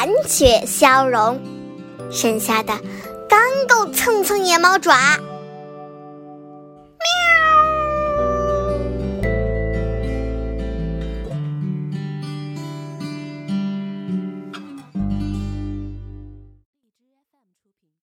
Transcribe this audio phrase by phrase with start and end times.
[0.00, 1.38] 残血消融，
[2.10, 2.72] 剩下的
[3.28, 4.96] 刚够蹭蹭野猫爪。